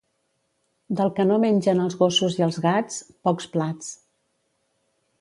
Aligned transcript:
Del 0.99 1.11
que 1.19 1.25
no 1.33 1.37
mengen 1.43 1.83
els 1.85 1.99
gossos 2.01 2.39
i 2.41 2.49
els 2.49 2.59
gats, 2.67 2.99
pocs 3.29 3.53
plats. 3.57 3.95